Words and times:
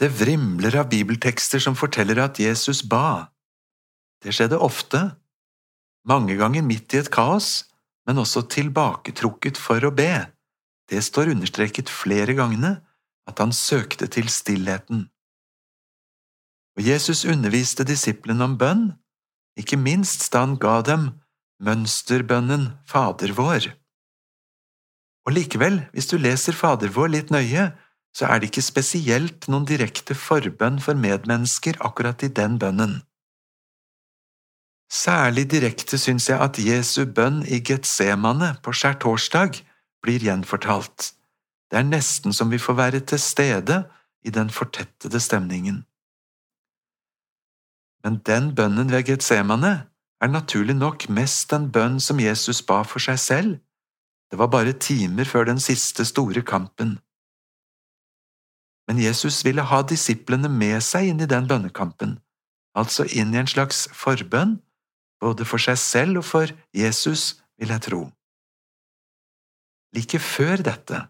Det 0.00 0.08
vrimler 0.08 0.78
av 0.80 0.88
bibeltekster 0.88 1.60
som 1.60 1.76
forteller 1.76 2.22
at 2.24 2.40
Jesus 2.40 2.80
ba. 2.88 3.28
Det 4.24 4.32
skjedde 4.32 4.56
ofte, 4.56 5.00
mange 6.08 6.38
ganger 6.40 6.64
midt 6.64 6.94
i 6.96 7.02
et 7.02 7.10
kaos, 7.12 7.66
men 8.08 8.20
også 8.22 8.46
tilbaketrukket 8.48 9.60
for 9.60 9.84
å 9.84 9.92
be. 9.92 10.30
Det 10.88 11.02
står 11.04 11.34
understreket 11.34 11.92
flere 11.92 12.32
gangene 12.38 12.78
at 13.28 13.42
han 13.44 13.52
søkte 13.52 14.08
til 14.08 14.32
stillheten. 14.32 15.04
Og 16.78 16.86
Jesus 16.86 17.26
underviste 17.28 17.84
disiplene 17.84 18.46
om 18.48 18.56
bønn, 18.56 18.86
ikke 19.60 19.76
minst 19.76 20.30
da 20.32 20.46
han 20.46 20.56
ga 20.62 20.78
dem 20.86 21.10
mønsterbønnen 21.60 22.70
Fader 22.88 23.34
vår. 23.36 23.68
Og 25.28 25.36
likevel, 25.36 25.82
hvis 25.92 26.08
du 26.08 26.16
leser 26.16 26.56
Fader 26.56 26.88
vår 26.94 27.12
litt 27.12 27.32
nøye, 27.34 27.68
så 28.16 28.26
er 28.26 28.40
det 28.40 28.50
ikke 28.50 28.64
spesielt 28.66 29.46
noen 29.48 29.68
direkte 29.68 30.16
forbønn 30.18 30.80
for 30.82 30.98
medmennesker 30.98 31.78
akkurat 31.86 32.22
i 32.26 32.32
den 32.40 32.58
bønnen. 32.58 33.00
Særlig 34.90 35.46
direkte 35.50 35.98
syns 35.98 36.26
jeg 36.28 36.40
at 36.42 36.58
Jesu 36.58 37.04
bønn 37.06 37.44
i 37.46 37.60
Getsemane 37.62 38.56
på 38.64 38.74
skjærtorsdag 38.74 39.60
blir 40.02 40.24
gjenfortalt. 40.26 41.12
Det 41.70 41.78
er 41.78 41.86
nesten 41.86 42.34
som 42.34 42.50
vi 42.50 42.58
får 42.58 42.74
være 42.74 43.00
til 43.00 43.22
stede 43.22 43.84
i 44.26 44.34
den 44.34 44.50
fortettede 44.50 45.20
stemningen. 45.20 45.84
Men 48.04 48.18
den 48.26 48.54
bønnen 48.54 48.90
ved 48.90 49.06
Getsemane 49.06 49.86
er 50.20 50.28
naturlig 50.28 50.74
nok 50.74 51.08
mest 51.08 51.52
en 51.52 51.70
bønn 51.72 52.00
som 52.00 52.20
Jesus 52.20 52.62
ba 52.62 52.82
for 52.82 52.98
seg 52.98 53.18
selv. 53.18 53.52
Det 54.30 54.38
var 54.38 54.50
bare 54.50 54.72
timer 54.72 55.24
før 55.24 55.44
den 55.44 55.60
siste 55.60 56.04
store 56.04 56.42
kampen. 56.42 56.98
Men 58.90 58.98
Jesus 58.98 59.44
ville 59.46 59.62
ha 59.62 59.84
disiplene 59.86 60.48
med 60.50 60.80
seg 60.82 61.12
inn 61.12 61.20
i 61.22 61.28
den 61.30 61.44
bønnekampen, 61.46 62.16
altså 62.74 63.04
inn 63.06 63.30
i 63.30 63.38
en 63.38 63.46
slags 63.46 63.84
forbønn, 63.94 64.56
både 65.22 65.46
for 65.46 65.62
seg 65.62 65.78
selv 65.78 66.18
og 66.18 66.26
for 66.26 66.50
Jesus, 66.74 67.36
vil 67.54 67.70
jeg 67.70 67.84
tro. 67.86 68.00
Like 69.94 70.18
før 70.18 70.64
dette, 70.66 71.04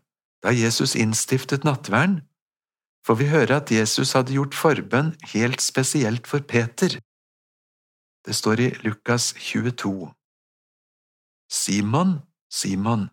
da 0.45 0.53
Jesus 0.53 0.92
innstiftet 0.92 1.64
nattverden, 1.64 2.19
får 3.09 3.17
vi 3.17 3.31
høre 3.33 3.62
at 3.62 3.72
Jesus 3.72 4.12
hadde 4.12 4.37
gjort 4.37 4.61
forbønn 4.61 5.15
helt 5.33 5.65
spesielt 5.65 6.28
for 6.28 6.44
Peter. 6.44 6.98
Det 8.28 8.37
står 8.37 8.61
i 8.61 8.69
Lukas 8.84 9.33
22. 9.41 10.11
Simon, 11.48 12.19
Simon, 12.53 13.09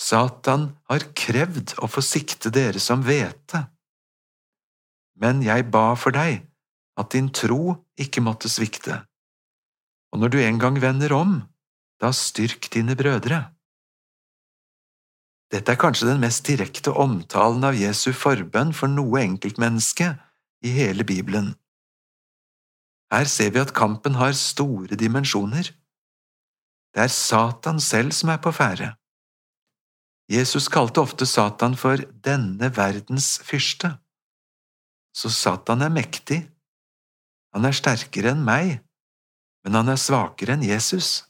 Satan 0.00 0.70
har 0.88 1.04
krevd 1.16 1.74
å 1.84 1.88
få 1.90 2.00
sikte 2.04 2.48
dere 2.54 2.80
som 2.80 3.02
hvete. 3.04 3.66
Men 5.20 5.42
jeg 5.44 5.68
ba 5.68 5.92
for 6.00 6.16
deg 6.16 6.46
at 7.00 7.12
din 7.12 7.28
tro 7.36 7.76
ikke 8.00 8.22
måtte 8.24 8.48
svikte, 8.48 9.02
og 10.10 10.22
når 10.22 10.32
du 10.32 10.38
en 10.42 10.60
gang 10.60 10.78
vender 10.80 11.12
om, 11.14 11.40
da 12.00 12.10
styrk 12.16 12.70
dine 12.72 12.96
brødre. 12.96 13.42
Dette 15.52 15.74
er 15.74 15.80
kanskje 15.80 16.08
den 16.08 16.22
mest 16.22 16.46
direkte 16.46 16.94
omtalen 16.94 17.64
av 17.66 17.76
Jesu 17.76 18.12
forbønn 18.16 18.72
for 18.76 18.90
noe 18.90 19.20
enkeltmenneske 19.20 20.14
i 20.64 20.72
hele 20.76 21.04
Bibelen. 21.04 21.52
Her 23.10 23.26
ser 23.26 23.50
vi 23.52 23.60
at 23.60 23.74
kampen 23.74 24.16
har 24.16 24.36
store 24.38 24.96
dimensjoner. 24.96 25.72
Det 26.94 27.04
er 27.04 27.12
Satan 27.12 27.82
selv 27.82 28.14
som 28.14 28.30
er 28.30 28.38
på 28.42 28.54
ferde. 28.54 28.94
Jesus 30.30 30.68
kalte 30.70 31.02
ofte 31.02 31.26
Satan 31.26 31.74
for 31.74 31.98
denne 32.22 32.70
verdens 32.76 33.40
fyrste. 33.42 33.96
Så 35.10 35.30
Satan 35.34 35.82
er 35.82 35.90
mektig. 35.90 36.44
Han 37.50 37.66
er 37.66 37.74
sterkere 37.74 38.30
enn 38.30 38.44
meg, 38.46 38.78
men 39.64 39.74
han 39.74 39.90
er 39.90 39.98
svakere 39.98 40.54
enn 40.54 40.62
Jesus. 40.62 41.24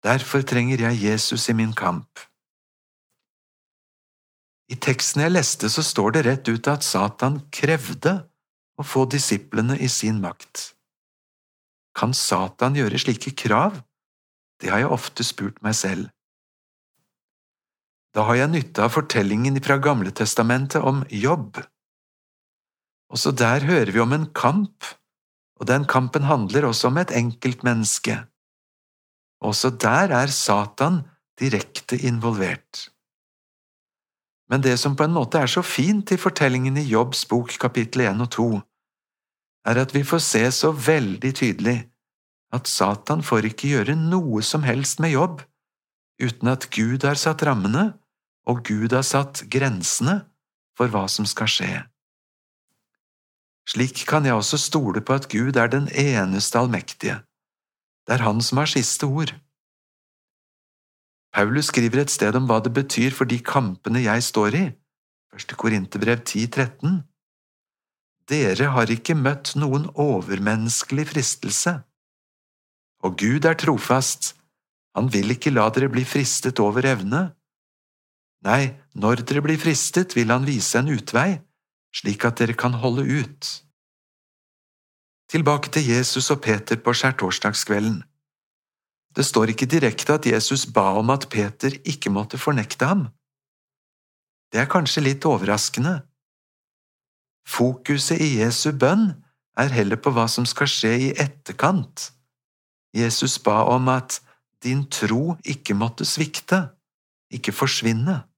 Derfor 0.00 0.46
trenger 0.48 0.80
jeg 0.80 1.02
Jesus 1.02 1.44
i 1.52 1.56
min 1.56 1.74
kamp. 1.76 2.24
I 4.70 4.78
teksten 4.80 5.26
jeg 5.26 5.34
leste, 5.34 5.68
så 5.68 5.84
står 5.84 6.14
det 6.14 6.24
rett 6.24 6.48
ut 6.48 6.68
at 6.72 6.86
Satan 6.86 7.40
krevde 7.52 8.14
å 8.80 8.86
få 8.86 9.04
disiplene 9.12 9.76
i 9.76 9.90
sin 9.92 10.22
makt. 10.22 10.70
Kan 11.98 12.14
Satan 12.16 12.78
gjøre 12.78 13.02
slike 13.02 13.34
krav? 13.36 13.82
Det 14.62 14.70
har 14.72 14.86
jeg 14.86 14.94
ofte 14.94 15.26
spurt 15.26 15.60
meg 15.66 15.76
selv. 15.76 16.08
Da 18.14 18.24
har 18.26 18.40
jeg 18.40 18.50
nytte 18.50 18.82
av 18.82 18.94
fortellingen 18.94 19.60
fra 19.62 19.76
Gamletestamentet 19.78 20.82
om 20.82 21.04
jobb. 21.14 21.60
Også 23.10 23.30
der 23.34 23.66
hører 23.66 23.92
vi 23.94 24.02
om 24.02 24.14
en 24.14 24.26
kamp, 24.34 24.86
og 25.60 25.68
den 25.70 25.84
kampen 25.86 26.26
handler 26.26 26.66
også 26.66 26.90
om 26.90 26.98
et 26.98 27.12
enkeltmenneske. 27.14 28.16
Også 29.40 29.70
der 29.70 30.14
er 30.14 30.32
Satan 30.34 31.02
direkte 31.40 31.98
involvert. 31.98 32.88
Men 34.50 34.62
det 34.62 34.74
som 34.82 34.96
på 34.98 35.06
en 35.06 35.14
måte 35.14 35.38
er 35.38 35.46
så 35.46 35.62
fint 35.62 36.10
i 36.10 36.18
fortellingen 36.18 36.76
i 36.76 36.88
Jobbs 36.90 37.22
bok 37.30 37.54
kapittel 37.62 38.02
1 38.08 38.24
og 38.26 38.30
2, 38.34 38.48
er 39.70 39.78
at 39.84 39.94
vi 39.94 40.02
får 40.02 40.22
se 40.24 40.42
så 40.50 40.72
veldig 40.74 41.30
tydelig 41.36 41.76
at 42.50 42.66
Satan 42.66 43.22
får 43.22 43.46
ikke 43.52 43.70
gjøre 43.70 43.94
noe 43.94 44.42
som 44.42 44.66
helst 44.66 44.98
med 44.98 45.14
jobb 45.14 45.44
uten 46.20 46.50
at 46.50 46.66
Gud 46.74 47.06
har 47.06 47.16
satt 47.20 47.44
rammene 47.46 47.92
og 48.50 48.64
Gud 48.66 48.92
har 48.96 49.06
satt 49.06 49.44
grensene 49.52 50.20
for 50.78 50.90
hva 50.90 51.06
som 51.12 51.28
skal 51.28 51.50
skje. 51.50 51.74
Slik 53.70 54.02
kan 54.08 54.26
jeg 54.26 54.34
også 54.34 54.58
stole 54.58 55.02
på 55.04 55.14
at 55.14 55.28
Gud 55.30 55.58
er 55.60 55.70
den 55.70 55.86
eneste 55.94 56.58
allmektige. 56.58 57.20
Det 58.06 58.16
er 58.16 58.26
Han 58.26 58.40
som 58.42 58.58
har 58.58 58.70
siste 58.70 59.06
ord. 59.06 59.34
Paulus 61.30 61.68
skriver 61.70 62.02
et 62.02 62.10
sted 62.10 62.34
om 62.34 62.48
hva 62.50 62.58
det 62.64 62.72
betyr 62.74 63.14
for 63.14 63.28
de 63.30 63.38
kampene 63.38 64.02
jeg 64.02 64.24
står 64.26 64.56
i, 64.58 64.64
1. 65.36 65.54
Korinterbrev 65.54 66.24
13. 66.26 67.04
Dere 68.26 68.72
har 68.74 68.90
ikke 68.90 69.14
møtt 69.14 69.54
noen 69.54 69.86
overmenneskelig 69.94 71.06
fristelse. 71.12 71.76
Og 73.06 73.14
Gud 73.18 73.46
er 73.46 73.54
trofast, 73.54 74.34
han 74.98 75.06
vil 75.12 75.30
ikke 75.30 75.54
la 75.54 75.68
dere 75.70 75.90
bli 75.92 76.02
fristet 76.02 76.58
over 76.58 76.86
evne, 76.86 77.28
Nei, 78.46 78.72
når 78.96 79.24
dere 79.28 79.42
blir 79.44 79.60
fristet, 79.60 80.16
vil 80.16 80.32
han 80.32 80.46
vise 80.48 80.78
en 80.80 80.88
utvei, 80.88 81.40
slik 81.92 82.24
at 82.24 82.40
dere 82.40 82.56
kan 82.56 82.78
holde 82.80 83.04
ut. 83.04 83.50
Tilbake 85.30 85.70
til 85.70 85.86
Jesus 85.92 86.30
og 86.32 86.40
Peter 86.42 86.80
på 86.80 86.94
skjærtorsdagskvelden. 86.96 88.00
Det 89.16 89.26
står 89.26 89.52
ikke 89.52 89.66
direkte 89.66 90.14
at 90.16 90.26
Jesus 90.26 90.64
ba 90.66 90.94
om 90.98 91.10
at 91.10 91.28
Peter 91.30 91.74
ikke 91.84 92.10
måtte 92.10 92.38
fornekte 92.38 92.86
ham. 92.86 93.08
Det 94.50 94.62
er 94.62 94.70
kanskje 94.70 95.04
litt 95.04 95.26
overraskende. 95.26 96.00
Fokuset 97.46 98.22
i 98.22 98.38
Jesu 98.40 98.70
bønn 98.72 99.12
er 99.58 99.74
heller 99.74 99.98
på 100.00 100.12
hva 100.14 100.26
som 100.30 100.46
skal 100.46 100.70
skje 100.70 100.92
i 101.06 101.12
etterkant. 101.12 102.10
Jesus 102.94 103.38
ba 103.42 103.62
om 103.70 103.88
at 103.92 104.20
din 104.64 104.84
tro 104.90 105.36
ikke 105.44 105.74
måtte 105.74 106.06
svikte, 106.06 106.64
ikke 107.30 107.54
forsvinne. 107.54 108.29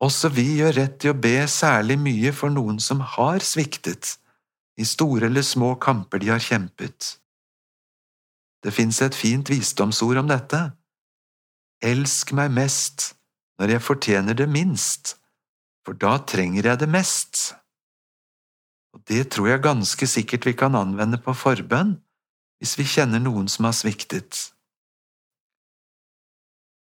Også 0.00 0.30
vi 0.32 0.46
gjør 0.60 0.78
rett 0.78 1.04
i 1.04 1.10
å 1.12 1.16
be 1.16 1.36
særlig 1.50 1.98
mye 2.00 2.32
for 2.32 2.52
noen 2.52 2.78
som 2.80 3.02
har 3.16 3.44
sviktet, 3.44 4.16
i 4.80 4.84
store 4.88 5.28
eller 5.28 5.44
små 5.44 5.74
kamper 5.76 6.22
de 6.22 6.30
har 6.32 6.40
kjempet. 6.40 7.16
Det 8.64 8.72
fins 8.72 9.00
et 9.04 9.16
fint 9.16 9.48
visdomsord 9.48 10.20
om 10.22 10.28
dette. 10.28 10.60
Elsk 11.84 12.32
meg 12.36 12.52
mest 12.52 13.10
når 13.60 13.74
jeg 13.74 13.84
fortjener 13.84 14.36
det 14.36 14.48
minst, 14.48 15.18
for 15.84 15.96
da 15.96 16.16
trenger 16.24 16.70
jeg 16.70 16.80
det 16.80 16.88
mest. 16.88 17.42
Og 18.96 19.04
det 19.08 19.26
tror 19.34 19.50
jeg 19.52 19.64
ganske 19.64 20.08
sikkert 20.08 20.48
vi 20.48 20.56
kan 20.56 20.76
anvende 20.76 21.20
på 21.20 21.36
forbønn 21.36 21.98
hvis 22.60 22.76
vi 22.80 22.88
kjenner 22.88 23.20
noen 23.20 23.48
som 23.48 23.68
har 23.68 23.76
sviktet. 23.76 24.48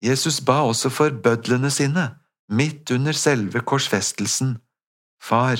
Jesus 0.03 0.39
ba 0.47 0.63
også 0.67 0.91
for 0.95 1.15
bødlene 1.15 1.71
sine 1.75 2.07
midt 2.49 2.91
under 2.91 3.13
selve 3.13 3.61
korsfestelsen, 3.61 4.59
Far, 5.19 5.59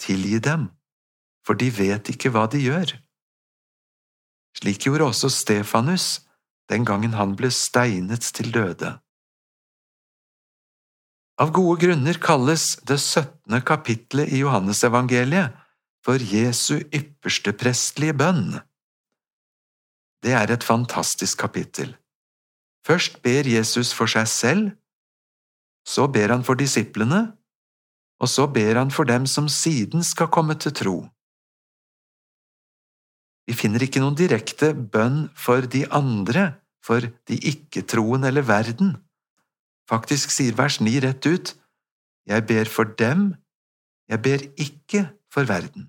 tilgi 0.00 0.38
dem, 0.40 0.70
for 1.44 1.54
de 1.54 1.68
vet 1.70 2.08
ikke 2.08 2.30
hva 2.32 2.46
de 2.48 2.62
gjør. 2.64 2.94
Slik 4.56 4.86
gjorde 4.86 5.10
også 5.10 5.28
Stefanus 5.30 6.22
den 6.72 6.86
gangen 6.88 7.12
han 7.18 7.34
ble 7.36 7.50
steinet 7.52 8.24
til 8.34 8.50
døde. 8.54 8.94
Av 11.40 11.52
gode 11.56 11.78
grunner 11.80 12.18
kalles 12.20 12.74
det 12.88 12.98
syttende 13.00 13.62
kapittelet 13.64 14.32
i 14.32 14.42
Johannesevangeliet 14.42 15.56
for 16.04 16.20
Jesu 16.20 16.80
ypperste 16.92 17.54
prestlige 17.56 18.16
bønn. 18.16 18.58
Det 20.20 20.34
er 20.36 20.52
et 20.52 20.64
fantastisk 20.64 21.40
kapittel. 21.40 21.94
Først 22.84 23.22
ber 23.24 23.48
Jesus 23.48 23.92
for 23.96 24.08
seg 24.08 24.28
selv, 24.28 24.70
så 25.86 26.06
ber 26.12 26.32
han 26.34 26.44
for 26.46 26.58
disiplene, 26.60 27.30
og 28.20 28.28
så 28.28 28.46
ber 28.46 28.76
han 28.76 28.90
for 28.92 29.08
dem 29.08 29.26
som 29.26 29.48
siden 29.48 30.04
skal 30.04 30.28
komme 30.32 30.56
til 30.60 30.74
tro. 30.76 30.96
Vi 33.48 33.56
finner 33.56 33.82
ikke 33.82 34.02
noen 34.02 34.18
direkte 34.18 34.74
bønn 34.74 35.24
for 35.34 35.64
de 35.66 35.86
andre, 35.90 36.60
for 36.84 37.02
de 37.02 37.38
ikke-troende 37.50 38.28
eller 38.30 38.46
verden. 38.46 38.94
Faktisk 39.90 40.30
sier 40.30 40.54
vers 40.56 40.78
9 40.80 41.00
rett 41.06 41.26
ut, 41.26 41.56
Jeg 42.28 42.46
ber 42.46 42.68
for 42.68 42.84
dem, 42.84 43.34
jeg 44.08 44.22
ber 44.22 44.42
ikke 44.60 45.08
for 45.32 45.48
verden. 45.48 45.88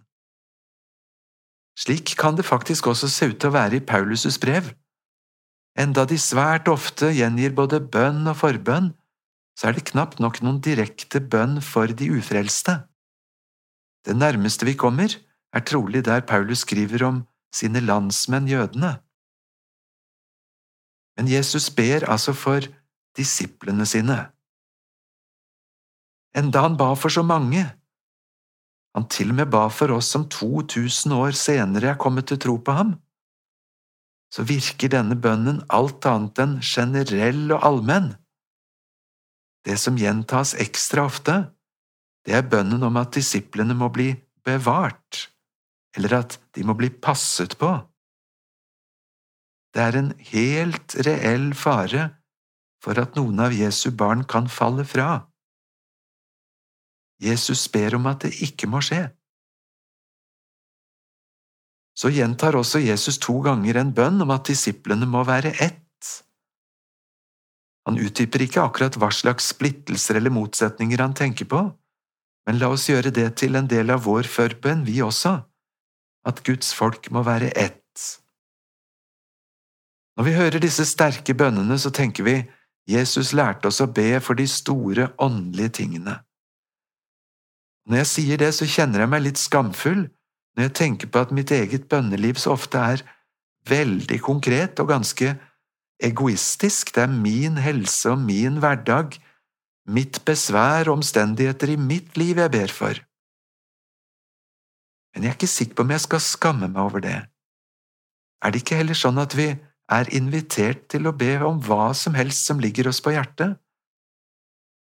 Slik 1.78 2.16
kan 2.18 2.38
det 2.38 2.46
faktisk 2.46 2.88
også 2.88 3.10
se 3.10 3.28
ut 3.30 3.38
til 3.38 3.52
å 3.52 3.56
være 3.56 3.78
i 3.78 3.86
Paulus' 3.86 4.40
brev. 4.42 4.72
Enda 5.78 6.06
de 6.06 6.18
svært 6.18 6.68
ofte 6.72 7.12
gjengir 7.14 7.54
både 7.56 7.80
bønn 7.94 8.26
og 8.28 8.40
forbønn, 8.42 8.92
så 9.58 9.70
er 9.70 9.78
det 9.78 9.90
knapt 9.92 10.22
nok 10.24 10.42
noen 10.42 10.62
direkte 10.64 11.22
bønn 11.22 11.60
for 11.62 11.92
de 11.92 12.10
ufrelste. 12.16 12.82
Det 14.06 14.16
nærmeste 14.18 14.66
vi 14.66 14.78
kommer, 14.80 15.14
er 15.54 15.66
trolig 15.68 16.06
der 16.08 16.24
Paulus 16.26 16.64
skriver 16.66 17.04
om 17.06 17.24
sine 17.54 17.82
landsmenn 17.84 18.48
jødene. 18.48 18.96
Men 21.18 21.28
Jesus 21.28 21.70
ber 21.70 22.08
altså 22.10 22.34
for 22.34 22.66
disiplene 23.18 23.86
sine. 23.86 24.32
Enda 26.38 26.64
han 26.64 26.78
ba 26.80 26.94
for 26.96 27.12
så 27.12 27.24
mange, 27.28 27.66
han 28.96 29.08
til 29.12 29.32
og 29.32 29.38
med 29.40 29.52
ba 29.52 29.68
for 29.72 29.92
oss 29.96 30.12
som 30.12 30.28
2000 30.32 31.14
år 31.16 31.36
senere 31.36 31.94
er 31.94 32.00
kommet 32.00 32.28
til 32.32 32.40
tro 32.40 32.58
på 32.58 32.76
ham, 32.76 32.96
så 34.32 34.44
virker 34.48 34.92
denne 34.92 35.18
bønnen 35.20 35.60
alt 35.70 36.08
annet 36.08 36.40
enn 36.40 36.58
generell 36.64 37.52
og 37.52 37.66
allmenn. 37.68 38.14
Det 39.66 39.78
som 39.78 39.98
gjentas 39.98 40.56
ekstra 40.58 41.06
ofte, 41.06 41.36
det 42.26 42.36
er 42.38 42.50
bønnen 42.50 42.82
om 42.86 42.98
at 43.02 43.14
disiplene 43.18 43.76
må 43.78 43.90
bli 43.94 44.12
bevart, 44.46 45.28
eller 45.98 46.22
at 46.22 46.38
de 46.56 46.66
må 46.66 46.76
bli 46.78 46.90
passet 46.90 47.58
på. 47.62 47.72
Det 49.72 49.82
er 49.82 49.98
en 49.98 50.12
helt 50.34 50.96
reell 51.08 51.52
fare 51.56 52.10
for 52.82 52.98
at 53.00 53.16
noen 53.16 53.40
av 53.46 53.54
Jesu 53.56 53.92
barn 53.96 54.26
kan 54.28 54.50
falle 54.52 54.86
fra. 54.88 55.28
Jesus 57.22 57.68
ber 57.72 57.96
om 57.96 58.08
at 58.10 58.26
det 58.26 58.34
ikke 58.42 58.68
må 58.68 58.82
skje. 58.84 59.06
Så 61.98 62.10
gjentar 62.10 62.58
også 62.58 62.82
Jesus 62.82 63.20
to 63.22 63.36
ganger 63.46 63.78
en 63.78 63.92
bønn 63.94 64.24
om 64.24 64.32
at 64.34 64.48
disiplene 64.50 65.06
må 65.06 65.22
være 65.28 65.54
ett. 65.62 65.78
Han 67.90 67.98
utdyper 67.98 68.44
ikke 68.46 68.62
akkurat 68.62 68.98
hva 69.02 69.10
slags 69.14 69.50
splittelser 69.56 70.20
eller 70.20 70.34
motsetninger 70.34 71.02
han 71.02 71.16
tenker 71.18 71.50
på, 71.50 71.64
men 72.46 72.60
la 72.62 72.70
oss 72.74 72.88
gjøre 72.90 73.14
det 73.14 73.28
til 73.42 73.58
en 73.58 73.70
del 73.70 73.94
av 73.94 74.06
vår 74.06 74.30
forbønn, 74.30 74.86
vi 74.86 75.02
også, 75.02 75.40
at 76.28 76.42
Guds 76.46 76.74
folk 76.78 77.10
må 77.14 77.24
være 77.26 77.50
ett. 77.58 77.78
Når 80.18 80.28
vi 80.28 80.34
hører 80.36 80.62
disse 80.62 80.86
sterke 80.86 81.34
bønnene, 81.38 81.78
så 81.82 81.90
tenker 81.90 82.26
vi 82.28 82.36
Jesus 82.90 83.32
lærte 83.38 83.70
oss 83.70 83.82
å 83.82 83.90
be 83.90 84.20
for 84.22 84.38
de 84.38 84.48
store 84.50 85.12
åndelige 85.22 85.78
tingene. 85.82 86.20
Når 87.90 88.04
jeg 88.04 88.10
sier 88.12 88.42
det, 88.42 88.52
så 88.54 88.68
kjenner 88.70 89.04
jeg 89.04 89.12
meg 89.14 89.24
litt 89.26 89.42
skamfull 89.42 90.04
når 90.58 90.68
jeg 90.68 90.76
tenker 90.78 91.10
på 91.10 91.22
at 91.24 91.32
mitt 91.34 91.52
eget 91.56 91.88
bønneliv 91.90 92.38
så 92.42 92.54
ofte 92.54 92.78
er 92.78 93.04
veldig 93.70 94.20
konkret 94.22 94.80
og 94.84 94.92
ganske 94.92 95.34
egoistisk, 96.02 96.94
det 96.96 97.06
er 97.06 97.14
min 97.14 97.60
helse 97.62 98.12
og 98.12 98.22
min 98.22 98.60
hverdag, 98.62 99.18
mitt 99.88 100.22
besvær 100.26 100.90
og 100.90 101.00
omstendigheter 101.00 101.74
i 101.74 101.80
mitt 101.80 102.18
liv 102.20 102.42
jeg 102.42 102.54
ber 102.54 102.74
for. 102.74 103.02
Men 105.14 105.26
jeg 105.26 105.34
er 105.34 105.38
ikke 105.40 105.52
sikker 105.52 105.76
på 105.76 105.86
om 105.86 105.92
jeg 105.92 106.06
skal 106.06 106.24
skamme 106.24 106.70
meg 106.72 106.82
over 106.82 107.04
det. 107.04 107.18
Er 108.42 108.52
det 108.52 108.64
ikke 108.64 108.80
heller 108.80 108.98
sånn 108.98 109.20
at 109.22 109.36
vi 109.38 109.52
er 109.92 110.14
invitert 110.16 110.88
til 110.94 111.10
å 111.10 111.16
be 111.16 111.34
om 111.46 111.60
hva 111.66 111.92
som 111.98 112.16
helst 112.16 112.48
som 112.48 112.62
ligger 112.64 112.90
oss 112.90 113.02
på 113.04 113.14
hjertet? 113.14 113.58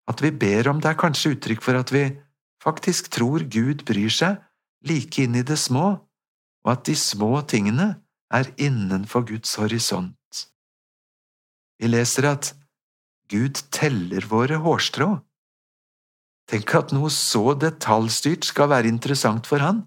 At 0.08 0.20
vi 0.22 0.30
ber 0.30 0.68
om 0.70 0.80
det 0.80 0.92
er 0.92 1.00
kanskje 1.00 1.34
uttrykk 1.34 1.64
for 1.64 1.80
at 1.80 1.90
vi 1.92 2.06
faktisk 2.62 3.10
tror 3.12 3.44
Gud 3.50 3.84
bryr 3.88 4.12
seg 4.12 4.40
like 4.84 5.24
inn 5.24 5.36
i 5.36 5.44
det 5.44 5.58
små, 5.60 5.96
og 6.64 6.70
at 6.70 6.84
de 6.88 6.94
små 6.96 7.40
tingene 7.48 7.94
er 8.32 8.50
innenfor 8.60 9.24
Guds 9.28 9.56
horisont. 9.60 10.14
Vi 11.80 11.90
leser 11.90 12.28
at 12.30 12.52
Gud 13.32 13.60
teller 13.74 14.26
våre 14.28 14.60
hårstrå. 14.62 15.08
Tenk 16.50 16.74
at 16.76 16.92
noe 16.92 17.10
så 17.12 17.54
detaljstyrt 17.56 18.44
skal 18.44 18.70
være 18.72 18.90
interessant 18.90 19.48
for 19.48 19.64
han. 19.64 19.84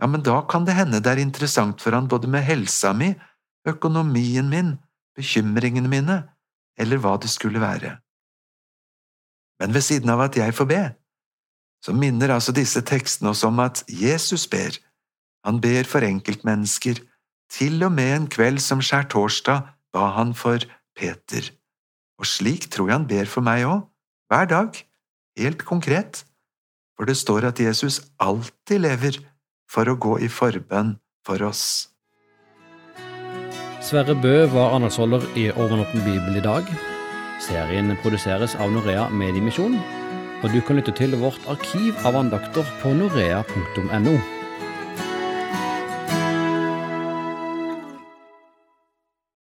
Ja, 0.00 0.08
men 0.10 0.24
da 0.26 0.42
kan 0.50 0.66
det 0.66 0.76
hende 0.76 1.00
det 1.00 1.14
er 1.14 1.22
interessant 1.22 1.80
for 1.80 1.96
han 1.96 2.10
både 2.10 2.28
med 2.28 2.44
helsa 2.44 2.92
mi, 2.92 3.14
økonomien 3.64 4.50
min, 4.50 4.74
bekymringene 5.16 5.88
mine, 5.88 6.18
eller 6.76 7.00
hva 7.00 7.16
det 7.22 7.30
skulle 7.32 7.62
være. 7.62 7.96
Men 9.62 9.74
ved 9.74 9.86
siden 9.86 10.10
av 10.10 10.26
at 10.26 10.36
jeg 10.36 10.54
får 10.54 10.68
be, 10.68 10.82
så 11.84 11.94
minner 11.96 12.34
altså 12.34 12.52
disse 12.52 12.80
tekstene 12.84 13.30
oss 13.30 13.44
om 13.46 13.60
at 13.62 13.84
Jesus 13.88 14.46
ber. 14.50 14.76
Han 15.44 15.60
ber 15.60 15.84
for 15.88 16.04
enkeltmennesker. 16.04 17.00
Til 17.52 17.84
og 17.84 17.92
med 17.92 18.14
en 18.16 18.28
kveld 18.32 18.58
som 18.64 18.80
skjærtorsdag 18.82 19.68
ba 19.94 20.08
han 20.16 20.32
for 20.34 20.64
Peter. 20.96 21.50
Og 22.18 22.28
slik 22.28 22.68
tror 22.72 22.90
jeg 22.90 22.98
han 22.98 23.08
ber 23.10 23.30
for 23.30 23.44
meg 23.44 23.66
òg, 23.68 23.82
hver 24.30 24.50
dag, 24.50 24.78
helt 25.38 25.64
konkret, 25.66 26.22
for 26.94 27.10
det 27.10 27.16
står 27.18 27.50
at 27.50 27.60
Jesus 27.60 28.00
alltid 28.22 28.84
lever 28.84 29.18
for 29.70 29.90
å 29.90 29.98
gå 29.98 30.20
i 30.22 30.30
forbønn 30.30 30.94
for 31.26 31.42
oss. 31.46 31.90
Sverre 33.84 34.14
Bø 34.16 34.46
var 34.54 34.78
anholdsholder 34.78 35.26
i 35.36 35.50
Overnatten 35.52 36.06
bibel 36.06 36.38
i 36.38 36.44
dag. 36.44 36.70
Serien 37.44 37.92
produseres 38.00 38.54
av 38.56 38.72
Norea 38.72 39.10
Mediemisjon 39.12 39.76
og 40.44 40.52
du 40.52 40.60
kan 40.60 40.76
lytte 40.76 40.92
til 40.92 41.16
vårt 41.16 41.40
arkiv 41.48 41.96
av 42.04 42.18
andakter 42.20 42.68
på 42.82 42.92
norea.no. 42.92 44.16